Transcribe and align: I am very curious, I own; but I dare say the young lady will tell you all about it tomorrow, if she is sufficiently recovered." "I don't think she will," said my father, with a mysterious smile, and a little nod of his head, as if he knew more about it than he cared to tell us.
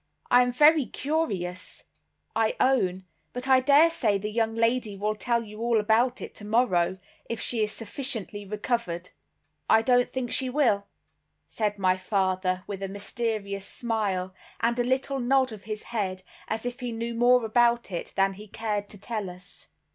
I 0.31 0.41
am 0.41 0.51
very 0.51 0.87
curious, 0.87 1.83
I 2.35 2.55
own; 2.59 3.05
but 3.33 3.47
I 3.47 3.59
dare 3.59 3.91
say 3.91 4.17
the 4.17 4.31
young 4.31 4.55
lady 4.55 4.95
will 4.97 5.15
tell 5.15 5.43
you 5.43 5.59
all 5.61 5.79
about 5.79 6.21
it 6.21 6.33
tomorrow, 6.33 6.97
if 7.29 7.39
she 7.39 7.61
is 7.61 7.71
sufficiently 7.71 8.43
recovered." 8.43 9.11
"I 9.69 9.83
don't 9.83 10.09
think 10.09 10.31
she 10.31 10.49
will," 10.49 10.87
said 11.47 11.77
my 11.77 11.97
father, 11.97 12.63
with 12.65 12.81
a 12.81 12.87
mysterious 12.87 13.67
smile, 13.67 14.33
and 14.59 14.79
a 14.79 14.83
little 14.83 15.19
nod 15.19 15.51
of 15.51 15.65
his 15.65 15.83
head, 15.93 16.23
as 16.47 16.65
if 16.65 16.79
he 16.79 16.91
knew 16.91 17.13
more 17.13 17.45
about 17.45 17.91
it 17.91 18.11
than 18.15 18.33
he 18.33 18.47
cared 18.47 18.89
to 18.89 18.97
tell 18.99 19.29
us. 19.29 19.67